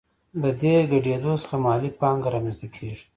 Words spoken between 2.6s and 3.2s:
کېږي